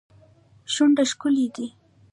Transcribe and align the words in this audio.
شونډه 0.73 1.03
ښکلې 1.11 1.47
دي. 1.55 1.67